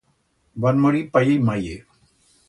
Van 0.63 0.79
morir 0.79 1.11
paye 1.11 1.33
y 1.33 1.39
maye. 1.49 1.85